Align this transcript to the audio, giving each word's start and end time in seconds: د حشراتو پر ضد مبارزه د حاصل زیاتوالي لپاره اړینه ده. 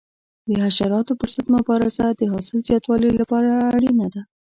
د 0.47 0.49
حشراتو 0.65 1.13
پر 1.19 1.29
ضد 1.35 1.47
مبارزه 1.55 2.05
د 2.11 2.21
حاصل 2.31 2.57
زیاتوالي 2.67 3.09
لپاره 3.19 3.49
اړینه 3.75 4.07
ده. 4.13 4.21